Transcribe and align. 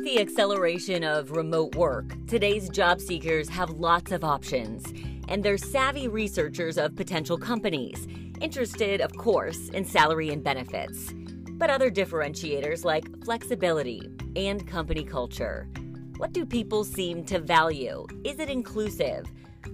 With 0.00 0.14
the 0.14 0.20
acceleration 0.22 1.04
of 1.04 1.32
remote 1.32 1.74
work, 1.74 2.14
today's 2.26 2.70
job 2.70 3.02
seekers 3.02 3.50
have 3.50 3.68
lots 3.68 4.12
of 4.12 4.24
options, 4.24 4.82
and 5.28 5.44
they're 5.44 5.58
savvy 5.58 6.08
researchers 6.08 6.78
of 6.78 6.96
potential 6.96 7.36
companies, 7.36 8.08
interested, 8.40 9.02
of 9.02 9.14
course, 9.18 9.68
in 9.68 9.84
salary 9.84 10.30
and 10.30 10.42
benefits, 10.42 11.12
but 11.58 11.68
other 11.68 11.90
differentiators 11.90 12.82
like 12.82 13.04
flexibility 13.26 14.00
and 14.36 14.66
company 14.66 15.04
culture. 15.04 15.68
What 16.16 16.32
do 16.32 16.46
people 16.46 16.82
seem 16.82 17.22
to 17.26 17.38
value? 17.38 18.06
Is 18.24 18.38
it 18.38 18.48
inclusive? 18.48 19.26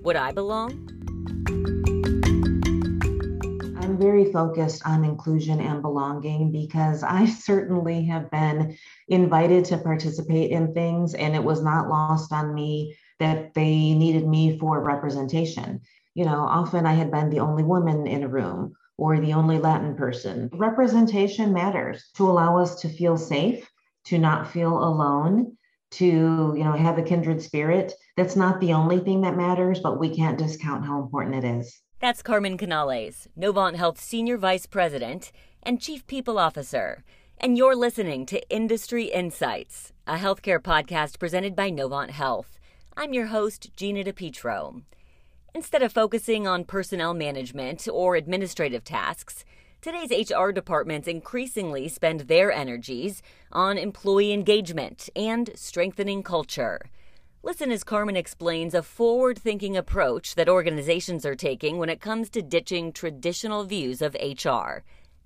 Would 0.03 0.17
I 0.17 0.33
belong? 0.33 0.96
Very 3.99 4.31
focused 4.31 4.87
on 4.87 5.07
inclusion 5.07 5.59
and 5.59 5.81
belonging 5.81 6.53
because 6.53 7.03
I 7.03 7.25
certainly 7.49 8.05
have 8.05 8.31
been 8.31 8.77
invited 9.09 9.65
to 9.67 9.79
participate 9.79 10.51
in 10.51 10.75
things, 10.75 11.15
and 11.15 11.35
it 11.35 11.43
was 11.43 11.63
not 11.63 11.89
lost 11.89 12.31
on 12.31 12.55
me 12.55 12.95
that 13.21 13.55
they 13.55 13.95
needed 13.95 14.29
me 14.29 14.59
for 14.59 14.83
representation. 14.83 15.81
You 16.15 16.27
know, 16.27 16.41
often 16.41 16.85
I 16.85 16.93
had 16.93 17.11
been 17.11 17.31
the 17.31 17.41
only 17.41 17.63
woman 17.63 18.07
in 18.07 18.23
a 18.23 18.29
room 18.29 18.75
or 18.99 19.19
the 19.19 19.33
only 19.33 19.59
Latin 19.59 19.97
person. 19.97 20.51
Representation 20.53 21.55
matters 21.55 22.11
to 22.17 22.29
allow 22.29 22.59
us 22.59 22.81
to 22.83 22.91
feel 22.91 23.17
safe, 23.17 23.67
to 24.05 24.19
not 24.19 24.51
feel 24.51 24.77
alone, 24.77 25.57
to 25.93 26.55
you 26.55 26.65
know 26.65 26.73
have 26.73 26.99
a 26.99 27.03
kindred 27.03 27.41
spirit. 27.41 27.95
That's 28.19 28.37
not 28.37 28.61
the 28.61 28.75
only 28.75 28.99
thing 28.99 29.23
that 29.23 29.39
matters, 29.39 29.81
but 29.81 29.99
we 29.99 30.15
can't 30.15 30.39
discount 30.39 30.85
how 30.85 31.01
important 31.01 31.43
it 31.43 31.59
is. 31.59 31.81
That's 31.99 32.21
Carmen 32.21 32.59
Canales, 32.59 33.27
Novant 33.39 33.77
Health 33.77 33.99
Senior 33.99 34.37
Vice 34.37 34.67
President 34.67 35.33
and 35.63 35.81
Chief 35.81 36.07
People 36.07 36.39
Officer. 36.39 37.03
And 37.39 37.57
you're 37.57 37.75
listening 37.75 38.27
to 38.27 38.47
Industry 38.51 39.05
Insights, 39.05 39.95
a 40.07 40.17
healthcare 40.17 40.59
podcast 40.59 41.19
presented 41.19 41.57
by 41.57 41.71
Novant 41.71 42.11
Health. 42.11 42.59
I'm 42.99 43.15
your 43.15 43.29
host, 43.29 43.75
Gina 43.77 44.05
DePietro. 44.05 44.83
Instead 45.55 45.83
of 45.83 45.91
focusing 45.91 46.47
on 46.47 46.65
personnel 46.65 47.15
management 47.15 47.89
or 47.91 48.15
administrative 48.15 48.85
tasks, 48.85 49.47
today's 49.81 50.31
HR 50.31 50.51
departments 50.51 51.09
increasingly 51.09 51.89
spend 51.89 52.21
their 52.21 52.53
energies 52.53 53.23
on 53.53 53.79
employee 53.79 54.35
engagement 54.35 55.09
and 55.17 55.49
strengthening 55.55 56.23
culture. 56.23 56.83
Listen 57.47 57.71
as 57.71 57.85
Carmen 57.85 58.17
explains 58.17 58.75
a 58.75 58.83
forward 58.83 59.39
thinking 59.39 59.77
approach 59.77 60.35
that 60.35 60.49
organizations 60.49 61.25
are 61.25 61.37
taking 61.37 61.79
when 61.79 61.89
it 61.89 62.01
comes 62.01 62.29
to 62.31 62.43
ditching 62.43 62.93
traditional 62.93 63.63
views 63.63 64.03
of 64.03 64.17
HR. 64.21 64.83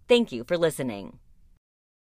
Thank 0.07 0.31
you 0.31 0.45
for 0.45 0.59
listening. 0.59 1.19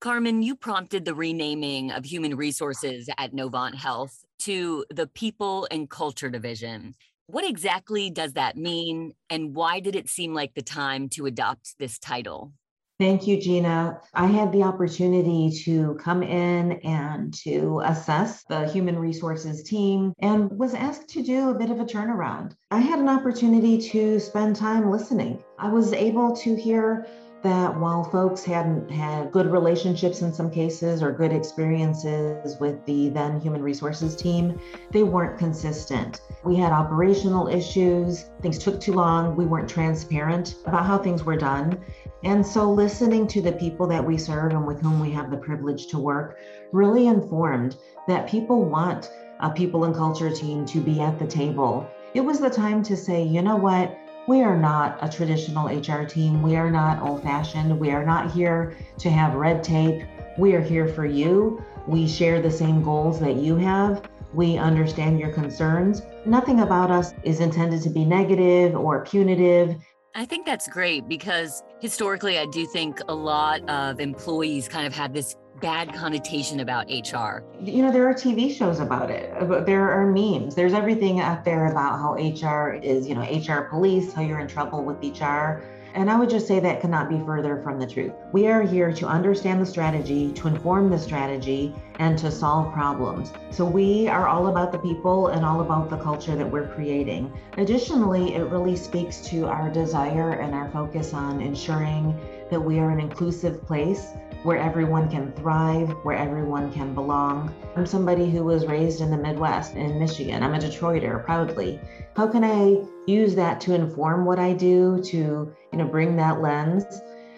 Carmen, 0.02 0.44
you 0.44 0.56
prompted 0.56 1.04
the 1.04 1.16
renaming 1.16 1.90
of 1.90 2.06
human 2.06 2.36
resources 2.36 3.10
at 3.18 3.34
Novant 3.34 3.74
Health 3.74 4.24
to 4.42 4.86
the 4.92 5.08
People 5.08 5.68
and 5.72 5.90
Culture 5.90 6.30
Division. 6.30 6.94
What 7.26 7.44
exactly 7.44 8.12
does 8.12 8.34
that 8.34 8.56
mean, 8.56 9.14
and 9.32 9.56
why 9.56 9.80
did 9.80 9.96
it 9.96 10.10
seem 10.10 10.36
like 10.36 10.54
the 10.54 10.62
time 10.62 11.10
to 11.10 11.26
adopt 11.26 11.80
this 11.80 11.98
title? 11.98 12.52
Thank 13.00 13.26
you, 13.26 13.42
Gina. 13.42 14.00
I 14.14 14.28
had 14.28 14.52
the 14.52 14.64
opportunity 14.64 15.50
to 15.66 15.96
come 15.96 16.22
in 16.22 16.74
and 16.84 17.34
to 17.44 17.82
assess 17.84 18.44
the 18.44 18.70
human 18.70 19.00
resources 19.00 19.64
team 19.64 20.14
and 20.20 20.52
was 20.58 20.76
asked 20.76 21.10
to 21.10 21.24
do 21.24 21.50
a 21.50 21.56
bit 21.56 21.72
of 21.72 21.80
a 21.80 21.86
turnaround. 21.86 22.56
I 22.70 22.80
had 22.80 23.00
an 23.00 23.10
opportunity 23.10 23.80
to 23.90 24.20
spend 24.20 24.56
time 24.56 24.92
listening. 24.92 25.44
I 25.58 25.70
was 25.70 25.92
able 25.92 26.36
to 26.38 26.56
hear 26.56 27.08
that 27.44 27.78
while 27.78 28.06
folks 28.06 28.44
hadn't 28.44 28.90
had 28.90 29.32
good 29.32 29.52
relationships 29.52 30.22
in 30.22 30.34
some 30.34 30.50
cases 30.50 31.04
or 31.04 31.12
good 31.12 31.34
experiences 31.34 32.58
with 32.60 32.84
the 32.86 33.10
then 33.10 33.40
human 33.42 33.62
resources 33.62 34.16
team, 34.16 34.60
they 34.92 35.04
weren't 35.04 35.38
consistent. 35.38 36.22
We 36.46 36.56
had 36.56 36.72
operational 36.72 37.50
issues, 37.50 38.26
things 38.42 38.58
took 38.58 38.80
too 38.80 38.94
long, 38.94 39.36
we 39.36 39.46
weren't 39.46 39.70
transparent 39.70 40.56
about 40.66 40.86
how 40.86 40.98
things 40.98 41.26
were 41.26 41.38
done. 41.38 41.80
And 42.24 42.46
so, 42.46 42.72
listening 42.72 43.28
to 43.28 43.42
the 43.42 43.52
people 43.52 43.88
that 43.88 44.06
we 44.06 44.18
serve 44.18 44.54
and 44.54 44.66
with 44.66 44.82
whom 44.82 45.02
we 45.02 45.12
have 45.12 45.30
the 45.30 45.38
privilege 45.38 45.88
to 45.88 46.00
work 46.00 46.38
really 46.72 47.08
informed 47.08 47.76
that 48.08 48.30
people 48.30 48.64
want 48.64 49.12
a 49.42 49.50
people 49.50 49.84
and 49.84 49.94
culture 49.94 50.30
team 50.30 50.66
to 50.68 50.80
be 50.80 51.02
at 51.02 51.20
the 51.20 51.28
table. 51.28 51.86
It 52.14 52.22
was 52.22 52.40
the 52.40 52.50
time 52.50 52.82
to 52.84 52.96
say, 52.96 53.22
you 53.22 53.42
know 53.42 53.58
what? 53.58 53.98
We 54.26 54.42
are 54.42 54.58
not 54.58 54.98
a 55.02 55.10
traditional 55.10 55.68
HR 55.68 56.06
team. 56.06 56.42
We 56.42 56.56
are 56.56 56.72
not 56.72 57.02
old 57.02 57.24
fashioned. 57.24 57.78
We 57.78 57.92
are 57.92 58.06
not 58.06 58.32
here 58.32 58.74
to 59.00 59.10
have 59.10 59.36
red 59.36 59.62
tape. 59.62 60.06
We 60.38 60.56
are 60.56 60.62
here 60.62 60.88
for 60.88 61.06
you. 61.06 61.62
We 61.88 62.08
share 62.08 62.42
the 62.42 62.50
same 62.50 62.82
goals 62.82 63.20
that 63.20 63.36
you 63.36 63.58
have. 63.58 64.08
We 64.34 64.58
understand 64.58 65.20
your 65.20 65.34
concerns. 65.34 66.04
Nothing 66.26 66.62
about 66.62 66.90
us 66.90 67.14
is 67.24 67.42
intended 67.42 67.82
to 67.82 67.90
be 67.90 68.06
negative 68.06 68.76
or 68.76 69.04
punitive. 69.04 69.76
I 70.16 70.26
think 70.26 70.46
that's 70.46 70.68
great 70.68 71.08
because 71.08 71.64
historically, 71.80 72.38
I 72.38 72.46
do 72.46 72.68
think 72.68 73.00
a 73.08 73.16
lot 73.16 73.68
of 73.68 74.00
employees 74.00 74.68
kind 74.68 74.86
of 74.86 74.94
had 74.94 75.12
this 75.12 75.36
bad 75.60 75.92
connotation 75.96 76.60
about 76.60 76.86
HR. 76.88 77.44
You 77.60 77.82
know, 77.82 77.92
there 77.92 78.08
are 78.08 78.14
TV 78.14 78.56
shows 78.56 78.80
about 78.80 79.10
it. 79.10 79.34
There 79.66 79.90
are 79.90 80.06
memes. 80.06 80.54
There's 80.54 80.74
everything 80.74 81.20
out 81.20 81.44
there 81.44 81.66
about 81.72 81.98
how 82.00 82.14
HR 82.14 82.74
is, 82.76 83.08
you 83.08 83.16
know, 83.16 83.22
HR 83.22 83.64
police, 83.64 84.14
how 84.14 84.22
you're 84.22 84.40
in 84.40 84.48
trouble 84.48 84.84
with 84.84 84.98
HR. 84.98 85.64
And 85.96 86.10
I 86.10 86.18
would 86.18 86.30
just 86.30 86.48
say 86.48 86.60
that 86.60 86.82
cannot 86.82 87.08
be 87.08 87.20
further 87.20 87.62
from 87.62 87.80
the 87.80 87.86
truth. 87.86 88.14
We 88.32 88.48
are 88.48 88.64
here 88.64 88.92
to 88.94 89.06
understand 89.06 89.62
the 89.62 89.66
strategy, 89.66 90.34
to 90.34 90.48
inform 90.48 90.90
the 90.90 90.98
strategy, 90.98 91.76
and 92.00 92.18
to 92.18 92.32
solve 92.32 92.74
problems. 92.74 93.32
So 93.52 93.64
we 93.64 94.08
are 94.08 94.28
all 94.28 94.48
about 94.48 94.72
the 94.72 94.80
people 94.80 95.28
and 95.28 95.46
all 95.46 95.62
about 95.62 95.92
the 95.92 95.98
culture 95.98 96.36
that 96.36 96.50
we're 96.50 96.74
creating. 96.74 97.32
Additionally, 97.58 98.34
it 98.34 98.42
really 98.46 98.76
speaks 98.76 99.22
to 99.28 99.46
our 99.46 99.70
desire 99.70 100.32
and 100.32 100.56
our 100.56 100.68
focus 100.72 101.14
on 101.14 101.42
ensuring 101.42 102.20
that 102.50 102.60
we 102.60 102.80
are 102.80 102.90
an 102.90 103.00
inclusive 103.00 103.62
place 103.62 104.08
where 104.44 104.58
everyone 104.58 105.10
can 105.10 105.32
thrive, 105.32 105.90
where 106.04 106.18
everyone 106.18 106.72
can 106.72 106.94
belong. 106.94 107.54
I'm 107.76 107.86
somebody 107.86 108.30
who 108.30 108.44
was 108.44 108.66
raised 108.66 109.02
in 109.02 109.10
the 109.10 109.18
Midwest 109.18 109.76
in 109.76 109.98
Michigan. 109.98 110.44
I'm 110.44 110.54
a 110.54 110.60
Detroiter 110.60 111.24
proudly. 111.24 111.80
How 112.16 112.28
can 112.28 112.44
I 112.44 112.86
use 113.08 113.36
that 113.36 113.62
to 113.62 113.74
inform 113.74 114.26
what 114.26 114.40
I 114.40 114.54
do, 114.54 115.02
to, 115.06 115.18
you 115.18 115.78
know, 115.78 115.86
bring 115.86 116.16
that 116.18 116.42
lens? 116.42 116.84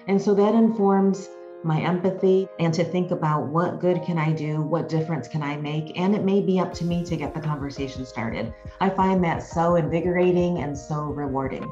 And 0.08 0.22
so 0.22 0.34
that 0.34 0.56
informs 0.56 1.30
my 1.64 1.82
empathy 1.82 2.48
and 2.60 2.74
to 2.74 2.84
think 2.84 3.12
about 3.12 3.48
what 3.48 3.80
good 3.80 4.04
can 4.04 4.20
I 4.20 4.32
do, 4.32 4.62
what 4.62 4.88
difference 4.90 5.28
can 5.28 5.42
I 5.42 5.58
make, 5.58 5.98
and 6.00 6.16
it 6.16 6.24
may 6.24 6.42
be 6.42 6.60
up 6.60 6.74
to 6.76 6.86
me 6.86 7.04
to 7.06 7.16
get 7.16 7.34
the 7.34 7.40
conversation 7.40 8.06
started. 8.06 8.54
I 8.80 8.90
find 8.90 9.24
that 9.24 9.42
so 9.42 9.76
invigorating 9.76 10.60
and 10.60 10.78
so 10.78 11.06
rewarding. 11.06 11.72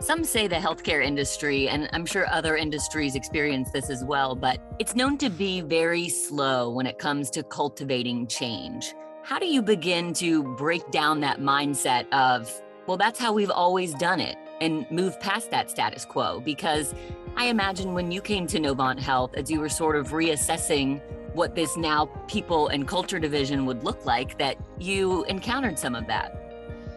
Some 0.00 0.24
say 0.24 0.48
the 0.48 0.56
healthcare 0.56 1.02
industry, 1.02 1.68
and 1.68 1.88
I'm 1.92 2.04
sure 2.04 2.26
other 2.28 2.56
industries 2.56 3.14
experience 3.14 3.70
this 3.70 3.88
as 3.88 4.04
well, 4.04 4.34
but 4.34 4.60
it's 4.78 4.94
known 4.94 5.16
to 5.18 5.30
be 5.30 5.62
very 5.62 6.08
slow 6.08 6.68
when 6.70 6.86
it 6.86 6.98
comes 6.98 7.30
to 7.30 7.42
cultivating 7.42 8.26
change. 8.26 8.92
How 9.22 9.38
do 9.38 9.46
you 9.46 9.62
begin 9.62 10.12
to 10.14 10.42
break 10.56 10.90
down 10.90 11.20
that 11.20 11.40
mindset 11.40 12.12
of, 12.12 12.52
well, 12.86 12.98
that's 12.98 13.18
how 13.18 13.32
we've 13.32 13.50
always 13.50 13.94
done 13.94 14.20
it 14.20 14.36
and 14.60 14.90
move 14.90 15.18
past 15.20 15.50
that 15.52 15.70
status 15.70 16.04
quo? 16.04 16.40
Because 16.40 16.94
I 17.36 17.46
imagine 17.46 17.94
when 17.94 18.12
you 18.12 18.20
came 18.20 18.46
to 18.48 18.58
Novant 18.58 18.98
Health, 18.98 19.34
as 19.34 19.50
you 19.50 19.58
were 19.58 19.70
sort 19.70 19.96
of 19.96 20.08
reassessing 20.08 21.00
what 21.34 21.54
this 21.54 21.78
now 21.78 22.06
people 22.28 22.68
and 22.68 22.86
culture 22.86 23.18
division 23.18 23.64
would 23.64 23.82
look 23.84 24.04
like, 24.04 24.36
that 24.38 24.58
you 24.78 25.24
encountered 25.24 25.78
some 25.78 25.94
of 25.94 26.06
that. 26.08 26.36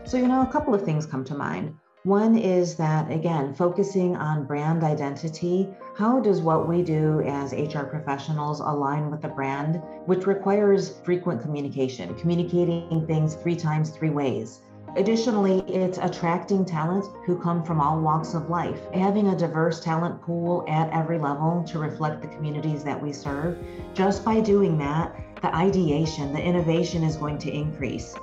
So, 0.04 0.18
you 0.18 0.28
know, 0.28 0.42
a 0.42 0.48
couple 0.48 0.76
of 0.76 0.84
things 0.84 1.06
come 1.06 1.24
to 1.26 1.36
mind. 1.36 1.74
One 2.08 2.38
is 2.38 2.76
that, 2.76 3.12
again, 3.12 3.54
focusing 3.54 4.16
on 4.16 4.46
brand 4.46 4.82
identity. 4.82 5.76
How 5.98 6.22
does 6.22 6.40
what 6.40 6.66
we 6.66 6.82
do 6.82 7.20
as 7.20 7.52
HR 7.52 7.84
professionals 7.84 8.62
align 8.62 9.12
with 9.12 9.22
the 9.22 9.28
brand, 9.28 9.82
which 10.06 10.26
requires 10.26 11.00
frequent 11.04 11.42
communication, 11.42 12.16
communicating 12.16 13.06
things 13.08 13.36
three 13.36 13.58
times, 13.58 13.90
three 13.90 14.10
ways? 14.10 14.62
Additionally, 14.96 15.60
it's 15.68 15.98
attracting 15.98 16.64
talent 16.64 17.04
who 17.26 17.38
come 17.38 17.62
from 17.62 17.82
all 17.82 18.00
walks 18.00 18.34
of 18.36 18.50
life. 18.50 18.80
Having 18.94 19.28
a 19.28 19.38
diverse 19.38 19.82
talent 19.82 20.22
pool 20.22 20.64
at 20.70 20.90
every 20.94 21.20
level 21.20 21.62
to 21.66 21.78
reflect 21.78 22.22
the 22.22 22.30
communities 22.30 22.86
that 22.86 23.04
we 23.04 23.12
serve. 23.12 23.58
Just 23.94 24.24
by 24.24 24.40
doing 24.40 24.78
that, 24.78 25.14
the 25.42 25.54
ideation, 25.54 26.32
the 26.32 26.42
innovation 26.42 27.04
is 27.04 27.18
going 27.18 27.38
to 27.40 27.52
increase. 27.52 28.16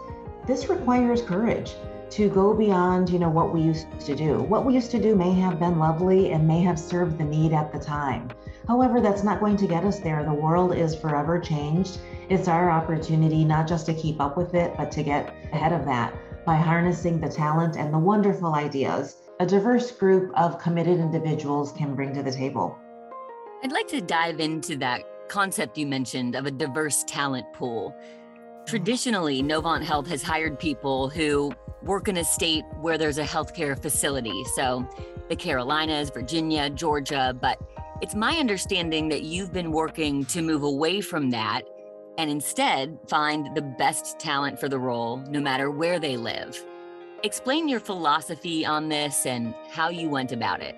This 0.46 0.70
requires 0.70 1.20
courage 1.20 1.74
to 2.14 2.28
go 2.28 2.54
beyond, 2.54 3.10
you 3.10 3.18
know, 3.18 3.28
what 3.28 3.52
we 3.52 3.60
used 3.60 3.86
to 3.98 4.14
do. 4.14 4.38
What 4.38 4.64
we 4.64 4.74
used 4.74 4.92
to 4.92 5.00
do 5.00 5.16
may 5.16 5.32
have 5.32 5.58
been 5.58 5.80
lovely 5.80 6.30
and 6.30 6.46
may 6.46 6.60
have 6.62 6.78
served 6.78 7.18
the 7.18 7.24
need 7.24 7.52
at 7.52 7.72
the 7.72 7.78
time. 7.78 8.30
However, 8.68 9.00
that's 9.00 9.24
not 9.24 9.40
going 9.40 9.56
to 9.56 9.66
get 9.66 9.82
us 9.82 9.98
there. 9.98 10.22
The 10.22 10.32
world 10.32 10.76
is 10.76 10.94
forever 10.94 11.40
changed. 11.40 11.98
It's 12.28 12.46
our 12.46 12.70
opportunity 12.70 13.44
not 13.44 13.66
just 13.66 13.86
to 13.86 13.94
keep 13.94 14.20
up 14.20 14.36
with 14.36 14.54
it, 14.54 14.74
but 14.76 14.92
to 14.92 15.02
get 15.02 15.34
ahead 15.52 15.72
of 15.72 15.84
that 15.86 16.14
by 16.46 16.54
harnessing 16.54 17.20
the 17.20 17.28
talent 17.28 17.76
and 17.76 17.92
the 17.92 17.98
wonderful 17.98 18.54
ideas 18.54 19.16
a 19.40 19.46
diverse 19.46 19.90
group 19.90 20.30
of 20.36 20.60
committed 20.60 21.00
individuals 21.00 21.72
can 21.72 21.96
bring 21.96 22.14
to 22.14 22.22
the 22.22 22.30
table. 22.30 22.78
I'd 23.64 23.72
like 23.72 23.88
to 23.88 24.00
dive 24.00 24.38
into 24.38 24.76
that 24.76 25.02
concept 25.28 25.76
you 25.76 25.86
mentioned 25.88 26.36
of 26.36 26.46
a 26.46 26.52
diverse 26.52 27.02
talent 27.08 27.52
pool. 27.52 27.92
Traditionally, 28.66 29.42
Novant 29.42 29.82
Health 29.82 30.06
has 30.06 30.22
hired 30.22 30.60
people 30.60 31.08
who 31.08 31.52
work 31.84 32.08
in 32.08 32.16
a 32.16 32.24
state 32.24 32.64
where 32.80 32.98
there's 32.98 33.18
a 33.18 33.24
healthcare 33.24 33.80
facility. 33.80 34.44
So 34.54 34.88
the 35.28 35.36
Carolinas, 35.36 36.10
Virginia, 36.10 36.70
Georgia. 36.70 37.36
But 37.38 37.58
it's 38.00 38.14
my 38.14 38.36
understanding 38.36 39.08
that 39.08 39.22
you've 39.22 39.52
been 39.52 39.70
working 39.70 40.24
to 40.26 40.42
move 40.42 40.62
away 40.62 41.00
from 41.00 41.30
that 41.30 41.62
and 42.18 42.30
instead 42.30 42.98
find 43.08 43.54
the 43.54 43.62
best 43.62 44.18
talent 44.18 44.58
for 44.58 44.68
the 44.68 44.78
role, 44.78 45.18
no 45.28 45.40
matter 45.40 45.70
where 45.70 45.98
they 45.98 46.16
live. 46.16 46.64
Explain 47.22 47.68
your 47.68 47.80
philosophy 47.80 48.64
on 48.66 48.88
this 48.88 49.26
and 49.26 49.54
how 49.70 49.88
you 49.88 50.08
went 50.08 50.32
about 50.32 50.60
it. 50.62 50.76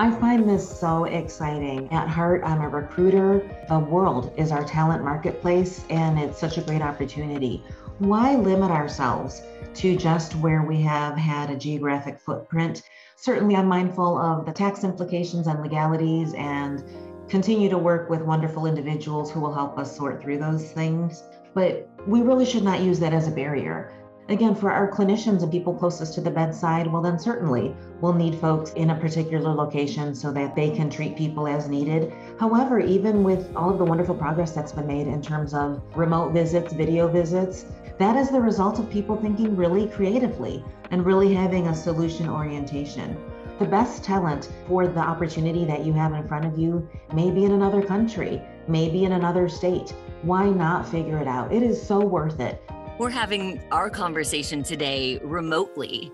I 0.00 0.12
find 0.12 0.48
this 0.48 0.78
so 0.78 1.06
exciting. 1.06 1.92
At 1.92 2.06
heart, 2.06 2.42
I'm 2.44 2.60
a 2.60 2.68
recruiter. 2.68 3.42
The 3.68 3.80
world 3.80 4.32
is 4.36 4.52
our 4.52 4.62
talent 4.62 5.02
marketplace, 5.02 5.84
and 5.90 6.20
it's 6.20 6.38
such 6.38 6.56
a 6.56 6.60
great 6.60 6.82
opportunity. 6.82 7.64
Why 7.98 8.36
limit 8.36 8.70
ourselves 8.70 9.42
to 9.74 9.96
just 9.96 10.36
where 10.36 10.62
we 10.62 10.80
have 10.82 11.16
had 11.16 11.50
a 11.50 11.56
geographic 11.56 12.20
footprint? 12.20 12.82
Certainly, 13.16 13.56
I'm 13.56 13.66
mindful 13.66 14.16
of 14.16 14.46
the 14.46 14.52
tax 14.52 14.84
implications 14.84 15.48
and 15.48 15.60
legalities 15.60 16.32
and 16.34 16.84
continue 17.28 17.68
to 17.68 17.76
work 17.76 18.08
with 18.08 18.22
wonderful 18.22 18.66
individuals 18.66 19.32
who 19.32 19.40
will 19.40 19.52
help 19.52 19.80
us 19.80 19.96
sort 19.96 20.22
through 20.22 20.38
those 20.38 20.70
things. 20.70 21.24
But 21.54 21.90
we 22.06 22.22
really 22.22 22.46
should 22.46 22.62
not 22.62 22.82
use 22.82 23.00
that 23.00 23.12
as 23.12 23.26
a 23.26 23.32
barrier. 23.32 23.92
Again, 24.30 24.54
for 24.54 24.70
our 24.70 24.90
clinicians 24.90 25.42
and 25.42 25.50
people 25.50 25.72
closest 25.72 26.12
to 26.14 26.20
the 26.20 26.30
bedside, 26.30 26.86
well, 26.86 27.00
then 27.00 27.18
certainly 27.18 27.74
we'll 28.02 28.12
need 28.12 28.34
folks 28.34 28.72
in 28.72 28.90
a 28.90 28.94
particular 28.94 29.54
location 29.54 30.14
so 30.14 30.30
that 30.32 30.54
they 30.54 30.68
can 30.68 30.90
treat 30.90 31.16
people 31.16 31.48
as 31.48 31.66
needed. 31.66 32.12
However, 32.38 32.78
even 32.78 33.24
with 33.24 33.50
all 33.56 33.70
of 33.70 33.78
the 33.78 33.86
wonderful 33.86 34.14
progress 34.14 34.52
that's 34.52 34.72
been 34.72 34.86
made 34.86 35.06
in 35.06 35.22
terms 35.22 35.54
of 35.54 35.80
remote 35.96 36.34
visits, 36.34 36.74
video 36.74 37.08
visits, 37.08 37.64
that 37.98 38.16
is 38.16 38.28
the 38.28 38.40
result 38.40 38.78
of 38.78 38.90
people 38.90 39.16
thinking 39.16 39.56
really 39.56 39.88
creatively 39.88 40.62
and 40.90 41.06
really 41.06 41.32
having 41.32 41.68
a 41.68 41.74
solution 41.74 42.28
orientation. 42.28 43.16
The 43.58 43.64
best 43.64 44.04
talent 44.04 44.52
for 44.66 44.86
the 44.86 45.00
opportunity 45.00 45.64
that 45.64 45.86
you 45.86 45.94
have 45.94 46.12
in 46.12 46.28
front 46.28 46.44
of 46.44 46.58
you 46.58 46.86
may 47.14 47.30
be 47.30 47.46
in 47.46 47.52
another 47.52 47.80
country, 47.80 48.42
maybe 48.68 49.04
in 49.04 49.12
another 49.12 49.48
state. 49.48 49.94
Why 50.20 50.50
not 50.50 50.86
figure 50.86 51.18
it 51.18 51.26
out? 51.26 51.50
It 51.50 51.62
is 51.62 51.82
so 51.82 51.98
worth 51.98 52.40
it 52.40 52.62
we're 52.98 53.10
having 53.10 53.60
our 53.70 53.88
conversation 53.88 54.60
today 54.64 55.20
remotely. 55.22 56.10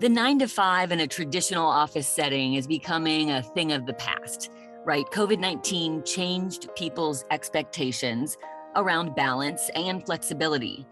The 0.00 0.08
nine 0.08 0.40
to 0.40 0.48
five 0.48 0.90
in 0.90 0.98
a 0.98 1.06
traditional 1.06 1.64
office 1.64 2.08
setting 2.08 2.54
is 2.54 2.66
becoming 2.66 3.30
a 3.30 3.40
thing 3.40 3.70
of 3.70 3.86
the 3.86 3.94
past, 3.94 4.50
right? 4.84 5.04
COVID 5.12 5.38
19 5.38 6.02
changed 6.02 6.74
people's 6.74 7.24
expectations 7.30 8.36
around 8.74 9.14
balance 9.14 9.70
and 9.76 10.04
flexibility. 10.04 10.84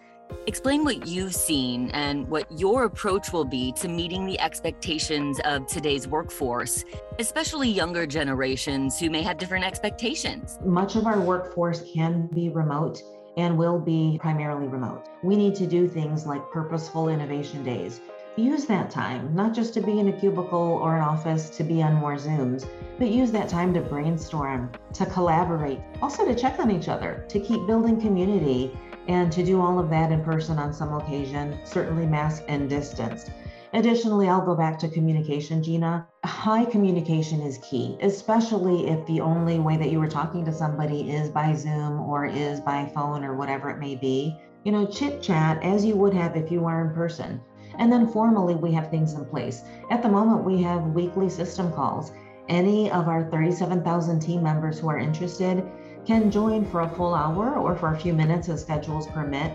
Explain 0.47 0.85
what 0.85 1.09
you've 1.09 1.35
seen 1.35 1.91
and 1.91 2.29
what 2.29 2.47
your 2.56 2.85
approach 2.85 3.33
will 3.33 3.44
be 3.44 3.73
to 3.73 3.89
meeting 3.89 4.25
the 4.25 4.39
expectations 4.41 5.41
of 5.44 5.67
today's 5.67 6.06
workforce, 6.06 6.85
especially 7.19 7.69
younger 7.69 8.06
generations 8.06 8.99
who 8.99 9.11
may 9.11 9.23
have 9.23 9.39
different 9.39 9.65
expectations. 9.65 10.61
Much 10.65 10.94
of 10.94 11.06
our 11.06 11.21
workforce 11.21 11.83
can 11.93 12.29
be 12.29 12.49
remote 12.49 13.03
and 13.37 13.56
will 13.56 13.79
be 13.79 14.19
primarily 14.20 14.67
remote. 14.67 15.06
We 15.23 15.37
need 15.37 15.55
to 15.56 15.67
do 15.67 15.88
things 15.88 16.26
like 16.26 16.50
purposeful 16.50 17.08
innovation 17.08 17.62
days. 17.62 18.00
Use 18.37 18.64
that 18.64 18.90
time, 18.90 19.34
not 19.34 19.52
just 19.52 19.75
to 19.75 19.81
be 19.81 19.99
in 19.99 20.08
a 20.08 20.12
cubicle 20.12 20.79
or 20.82 20.96
an 20.96 21.02
office 21.02 21.50
to 21.50 21.62
be 21.62 21.82
on 21.82 21.94
more 21.94 22.17
Zooms, 22.17 22.67
but 22.99 23.08
use 23.08 23.31
that 23.32 23.49
time 23.49 23.75
to 23.75 23.81
brainstorm, 23.81 24.70
to 24.94 25.05
collaborate, 25.06 25.81
also 26.00 26.25
to 26.25 26.34
check 26.34 26.58
on 26.58 26.70
each 26.70 26.88
other, 26.88 27.25
to 27.29 27.38
keep 27.38 27.67
building 27.67 28.00
community, 28.00 28.76
and 29.08 29.31
to 29.32 29.44
do 29.44 29.61
all 29.61 29.79
of 29.79 29.90
that 29.90 30.12
in 30.12 30.25
person 30.25 30.58
on 30.58 30.73
some 30.73 30.94
occasion, 30.94 31.58
certainly 31.64 32.06
mask 32.06 32.43
and 32.49 32.70
distanced. 32.70 33.31
Additionally, 33.75 34.29
I'll 34.29 34.45
go 34.45 34.55
back 34.55 34.79
to 34.81 34.89
communication, 34.89 35.63
Gina. 35.63 36.07
High 36.25 36.67
communication 36.67 37.41
is 37.41 37.57
key, 37.59 37.97
especially 38.03 38.87
if 38.89 39.07
the 39.07 39.23
only 39.23 39.61
way 39.61 39.79
that 39.79 39.91
you 39.91 39.99
were 39.99 40.09
talking 40.09 40.45
to 40.45 40.53
somebody 40.53 41.11
is 41.11 41.31
by 41.31 41.55
Zoom 41.55 42.01
or 42.01 42.27
is 42.27 42.61
by 42.61 42.91
phone 42.95 43.25
or 43.25 43.35
whatever 43.35 43.71
it 43.71 43.79
may 43.79 43.97
be. 43.97 44.37
You 44.65 44.73
know, 44.73 44.85
chit 44.85 45.23
chat 45.23 45.63
as 45.63 45.87
you 45.87 45.97
would 45.97 46.13
have 46.13 46.37
if 46.37 46.51
you 46.53 46.61
were 46.61 46.87
in 46.87 46.95
person. 46.95 47.41
And 47.79 47.91
then 47.91 48.09
formally, 48.09 48.55
we 48.55 48.73
have 48.73 48.91
things 48.91 49.15
in 49.15 49.25
place. 49.25 49.63
At 49.91 50.03
the 50.03 50.09
moment, 50.11 50.45
we 50.45 50.61
have 50.63 50.89
weekly 50.89 51.31
system 51.31 51.73
calls. 51.73 52.13
Any 52.51 52.91
of 52.91 53.09
our 53.09 53.25
37,000 53.31 54.21
team 54.21 54.43
members 54.43 54.79
who 54.79 54.91
are 54.91 54.99
interested 54.99 55.65
can 56.05 56.31
join 56.31 56.67
for 56.67 56.83
a 56.83 56.89
full 56.91 57.15
hour 57.15 57.55
or 57.55 57.75
for 57.75 57.95
a 57.95 57.99
few 57.99 58.13
minutes 58.13 58.51
as 58.51 58.61
schedules 58.61 59.07
permit 59.07 59.53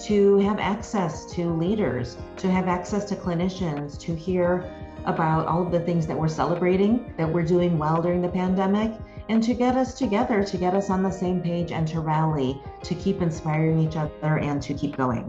to 0.00 0.38
have 0.38 0.58
access 0.58 1.24
to 1.32 1.52
leaders, 1.54 2.16
to 2.36 2.50
have 2.50 2.68
access 2.68 3.04
to 3.06 3.16
clinicians, 3.16 3.98
to 4.00 4.14
hear 4.14 4.72
about 5.04 5.46
all 5.46 5.62
of 5.62 5.72
the 5.72 5.80
things 5.80 6.06
that 6.06 6.16
we're 6.16 6.28
celebrating, 6.28 7.14
that 7.16 7.28
we're 7.28 7.44
doing 7.44 7.78
well 7.78 8.02
during 8.02 8.20
the 8.20 8.28
pandemic, 8.28 8.92
and 9.28 9.42
to 9.42 9.54
get 9.54 9.76
us 9.76 9.94
together, 9.94 10.42
to 10.44 10.56
get 10.56 10.74
us 10.74 10.90
on 10.90 11.02
the 11.02 11.10
same 11.10 11.40
page 11.40 11.72
and 11.72 11.86
to 11.88 12.00
rally, 12.00 12.60
to 12.82 12.94
keep 12.94 13.20
inspiring 13.22 13.78
each 13.78 13.96
other 13.96 14.38
and 14.38 14.62
to 14.62 14.74
keep 14.74 14.96
going. 14.96 15.24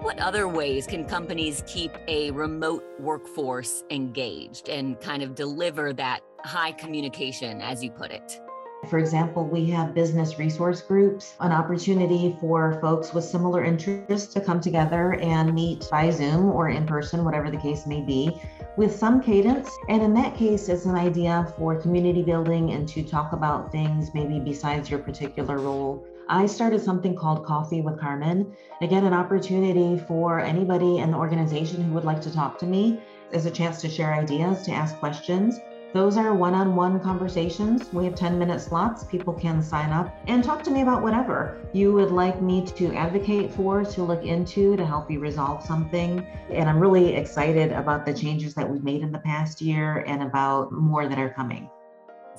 What 0.00 0.18
other 0.18 0.48
ways 0.48 0.86
can 0.86 1.04
companies 1.04 1.62
keep 1.66 1.92
a 2.08 2.30
remote 2.30 2.84
workforce 2.98 3.84
engaged 3.90 4.68
and 4.68 4.98
kind 5.00 5.22
of 5.22 5.34
deliver 5.34 5.92
that 5.92 6.20
high 6.44 6.72
communication, 6.72 7.60
as 7.60 7.84
you 7.84 7.90
put 7.90 8.10
it? 8.10 8.40
For 8.88 8.98
example, 8.98 9.44
we 9.44 9.66
have 9.66 9.94
business 9.94 10.38
resource 10.38 10.80
groups, 10.80 11.34
an 11.40 11.52
opportunity 11.52 12.36
for 12.40 12.80
folks 12.80 13.12
with 13.12 13.24
similar 13.24 13.62
interests 13.62 14.32
to 14.34 14.40
come 14.40 14.60
together 14.60 15.14
and 15.20 15.54
meet 15.54 15.86
by 15.90 16.10
Zoom 16.10 16.46
or 16.46 16.70
in 16.70 16.86
person, 16.86 17.24
whatever 17.24 17.50
the 17.50 17.58
case 17.58 17.86
may 17.86 18.00
be, 18.00 18.40
with 18.76 18.96
some 18.96 19.20
cadence. 19.20 19.70
And 19.88 20.02
in 20.02 20.14
that 20.14 20.34
case, 20.34 20.68
it's 20.68 20.86
an 20.86 20.94
idea 20.94 21.52
for 21.58 21.80
community 21.80 22.22
building 22.22 22.70
and 22.70 22.88
to 22.88 23.02
talk 23.02 23.32
about 23.32 23.70
things 23.70 24.10
maybe 24.14 24.40
besides 24.40 24.88
your 24.90 25.00
particular 25.00 25.58
role. 25.58 26.06
I 26.28 26.46
started 26.46 26.80
something 26.80 27.14
called 27.14 27.44
Coffee 27.44 27.82
with 27.82 28.00
Carmen. 28.00 28.56
Again, 28.80 29.04
an 29.04 29.12
opportunity 29.12 30.02
for 30.06 30.40
anybody 30.40 30.98
in 30.98 31.10
the 31.10 31.18
organization 31.18 31.82
who 31.82 31.92
would 31.92 32.04
like 32.04 32.22
to 32.22 32.32
talk 32.32 32.58
to 32.60 32.66
me 32.66 33.00
as 33.32 33.46
a 33.46 33.50
chance 33.50 33.80
to 33.82 33.88
share 33.88 34.14
ideas, 34.14 34.62
to 34.62 34.72
ask 34.72 34.96
questions. 34.98 35.58
Those 35.92 36.16
are 36.16 36.32
one 36.32 36.54
on 36.54 36.76
one 36.76 37.00
conversations. 37.00 37.92
We 37.92 38.04
have 38.04 38.14
10 38.14 38.38
minute 38.38 38.60
slots. 38.60 39.02
People 39.02 39.32
can 39.32 39.60
sign 39.60 39.90
up 39.90 40.14
and 40.28 40.44
talk 40.44 40.62
to 40.62 40.70
me 40.70 40.82
about 40.82 41.02
whatever 41.02 41.58
you 41.72 41.92
would 41.92 42.12
like 42.12 42.40
me 42.40 42.64
to 42.64 42.94
advocate 42.94 43.50
for, 43.50 43.84
to 43.84 44.02
look 44.04 44.22
into, 44.22 44.76
to 44.76 44.86
help 44.86 45.10
you 45.10 45.18
resolve 45.18 45.64
something. 45.64 46.24
And 46.48 46.68
I'm 46.68 46.78
really 46.78 47.16
excited 47.16 47.72
about 47.72 48.06
the 48.06 48.14
changes 48.14 48.54
that 48.54 48.70
we've 48.70 48.84
made 48.84 49.02
in 49.02 49.10
the 49.10 49.18
past 49.18 49.60
year 49.60 50.04
and 50.06 50.22
about 50.22 50.70
more 50.70 51.08
that 51.08 51.18
are 51.18 51.30
coming. 51.30 51.68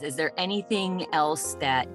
Is 0.01 0.15
there 0.15 0.31
anything 0.37 1.05
else 1.11 1.55
that 1.55 1.89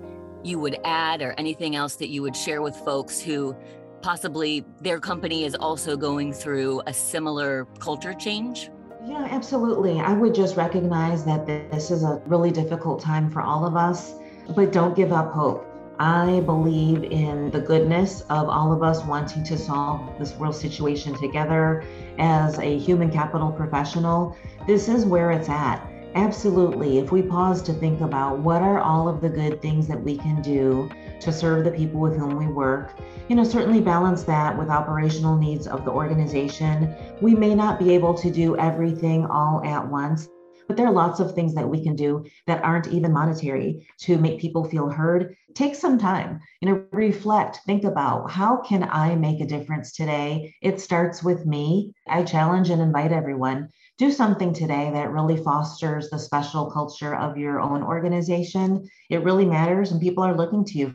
you 0.45 0.59
would 0.59 0.77
add 0.85 1.23
or 1.23 1.33
anything 1.39 1.75
else 1.75 1.97
that 1.97 2.11
you 2.11 2.21
would 2.21 2.37
share 2.37 2.61
with 2.61 2.77
folks 2.77 3.19
who 3.19 3.57
possibly 4.03 4.63
their 4.83 5.01
company 5.01 5.45
is 5.45 5.55
also 5.55 5.97
going 5.97 6.35
through 6.35 6.83
a 6.87 6.93
similar 6.93 7.65
culture 7.79 8.13
change? 8.13 8.69
Yeah, 9.07 9.29
absolutely. 9.31 10.01
I 10.01 10.15
would 10.15 10.35
just 10.35 10.57
recognize 10.57 11.25
that 11.27 11.47
this 11.47 11.93
is 11.93 12.03
a 12.03 12.21
really 12.27 12.51
difficult 12.51 13.01
time 13.01 13.31
for 13.31 13.41
all 13.41 13.65
of 13.65 13.77
us, 13.77 14.15
but 14.57 14.73
don't 14.73 14.97
give 14.97 15.13
up 15.13 15.31
hope. 15.31 15.65
I 16.01 16.41
believe 16.41 17.05
in 17.05 17.53
the 17.53 17.61
goodness 17.61 18.23
of 18.23 18.49
all 18.49 18.73
of 18.73 18.83
us 18.83 19.05
wanting 19.05 19.45
to 19.45 19.57
solve 19.57 20.19
this 20.19 20.35
world 20.35 20.57
situation 20.57 21.15
together 21.15 21.85
as 22.19 22.59
a 22.59 22.79
human 22.79 23.13
capital 23.13 23.53
professional. 23.53 24.37
This 24.67 24.89
is 24.89 25.05
where 25.05 25.31
it's 25.31 25.49
at. 25.49 25.89
Absolutely. 26.17 26.99
If 26.99 27.13
we 27.13 27.23
pause 27.23 27.63
to 27.63 27.75
think 27.75 28.01
about 28.01 28.41
what 28.41 28.61
are 28.61 28.81
all 28.81 29.09
of 29.09 29.21
the 29.21 29.29
good 29.29 29.63
things 29.63 29.87
that 29.87 30.03
we 30.03 30.19
can 30.19 30.43
do 30.43 30.91
to 31.21 31.33
serve 31.33 31.65
the 31.65 31.71
people 31.71 32.01
with 32.01 32.17
whom 32.17 32.37
we 32.37 32.47
work, 32.47 32.99
you 33.29 33.37
know, 33.37 33.45
certainly 33.45 33.81
balance 33.81 34.23
that 34.25 34.57
with 34.57 34.69
operational 34.69 35.37
needs 35.37 35.67
of 35.67 35.85
the 35.85 35.91
organization. 35.91 36.95
We 37.21 37.35
may 37.35 37.55
not 37.55 37.79
be 37.79 37.95
able 37.95 38.15
to 38.15 38.31
do 38.31 38.57
everything 38.57 39.27
all 39.27 39.63
at 39.65 39.89
once, 39.89 40.29
but 40.69 40.77
there 40.77 40.87
are 40.87 40.93
lots 40.93 41.21
of 41.21 41.35
things 41.35 41.55
that 41.55 41.69
we 41.69 41.83
can 41.83 41.95
do 41.95 42.25
that 42.47 42.63
aren't 42.65 42.89
even 42.89 43.13
monetary 43.13 43.87
to 44.01 44.19
make 44.19 44.41
people 44.41 44.65
feel 44.65 44.89
heard. 44.89 45.37
Take 45.55 45.75
some 45.75 45.99
time, 45.99 46.41
you 46.61 46.69
know, 46.69 46.85
reflect, 46.93 47.61
think 47.67 47.85
about 47.85 48.31
how 48.31 48.57
can 48.59 48.83
I 48.91 49.15
make 49.15 49.41
a 49.41 49.47
difference 49.47 49.93
today? 49.93 50.55
It 50.63 50.81
starts 50.81 51.23
with 51.23 51.47
me. 51.47 51.95
I 52.09 52.25
challenge 52.25 52.71
and 52.71 52.83
invite 52.83 53.13
everyone 53.13 53.69
do 53.99 54.11
something 54.11 54.53
today 54.53 54.91
that 54.93 55.11
really 55.11 55.39
fosters 55.39 56.11
the 56.11 56.19
special 56.19 56.71
culture 56.71 57.15
of 57.15 57.39
your 57.39 57.61
own 57.61 57.83
organization. 57.83 58.87
It 59.09 59.25
really 59.25 59.47
matters, 59.47 59.91
and 59.91 60.01
people 60.01 60.23
are 60.23 60.37
looking 60.37 60.65
to 60.67 60.79
you. 60.79 60.95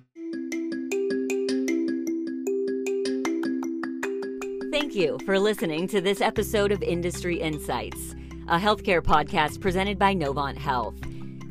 Thank 4.92 5.04
you 5.04 5.20
for 5.26 5.40
listening 5.40 5.88
to 5.88 6.02
this 6.02 6.20
episode 6.20 6.74
of 6.74 6.84
Industry 6.84 7.40
Insights, 7.40 8.14
a 8.50 8.58
healthcare 8.58 9.02
podcast 9.02 9.62
presented 9.62 9.98
by 9.98 10.14
Novant 10.14 10.58
Health. 10.58 10.96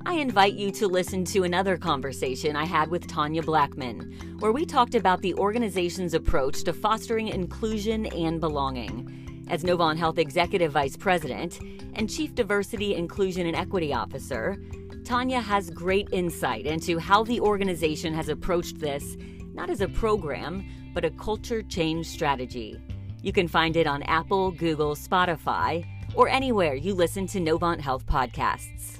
I 0.04 0.16
invite 0.16 0.52
you 0.52 0.70
to 0.72 0.86
listen 0.86 1.24
to 1.24 1.44
another 1.44 1.78
conversation 1.78 2.54
I 2.54 2.66
had 2.66 2.90
with 2.90 3.06
Tanya 3.06 3.42
Blackmon, 3.42 4.40
where 4.42 4.52
we 4.52 4.66
talked 4.66 4.94
about 4.94 5.22
the 5.22 5.32
organization's 5.36 6.12
approach 6.12 6.64
to 6.64 6.74
fostering 6.74 7.28
inclusion 7.28 8.04
and 8.08 8.42
belonging. 8.42 9.46
As 9.48 9.64
Novant 9.64 9.96
Health 9.96 10.18
Executive 10.18 10.72
Vice 10.72 10.98
President 10.98 11.60
and 11.94 12.10
Chief 12.10 12.34
Diversity, 12.34 12.94
Inclusion, 12.94 13.46
and 13.46 13.56
Equity 13.56 13.94
Officer, 13.94 14.58
Tanya 15.02 15.40
has 15.40 15.70
great 15.70 16.10
insight 16.12 16.66
into 16.66 16.98
how 16.98 17.24
the 17.24 17.40
organization 17.40 18.12
has 18.12 18.28
approached 18.28 18.80
this, 18.80 19.16
not 19.54 19.70
as 19.70 19.80
a 19.80 19.88
program, 19.88 20.62
but 20.92 21.06
a 21.06 21.10
culture 21.12 21.62
change 21.62 22.06
strategy. 22.06 22.78
You 23.22 23.32
can 23.32 23.48
find 23.48 23.76
it 23.76 23.86
on 23.86 24.02
Apple, 24.04 24.50
Google, 24.52 24.94
Spotify, 24.94 25.84
or 26.14 26.28
anywhere 26.28 26.74
you 26.74 26.94
listen 26.94 27.26
to 27.28 27.38
Novant 27.38 27.80
Health 27.80 28.06
podcasts. 28.06 28.99